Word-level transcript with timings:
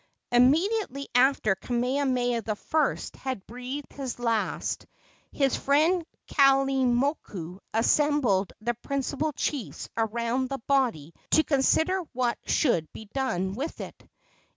Immediately 0.31 1.09
after 1.13 1.53
Kamehameha 1.53 2.43
I. 2.73 2.99
had 3.19 3.45
breathed 3.45 3.93
his 3.93 4.17
last 4.17 4.87
his 5.31 5.55
friend 5.55 6.03
Kalaimoku 6.27 7.59
assembled 7.71 8.51
the 8.61 8.73
principal 8.73 9.31
chiefs 9.33 9.89
around 9.95 10.49
the 10.49 10.57
body 10.65 11.13
to 11.33 11.43
consider 11.43 11.99
what 12.13 12.39
should 12.47 12.91
be 12.93 13.11
done 13.13 13.53
with 13.53 13.79
it. 13.79 14.09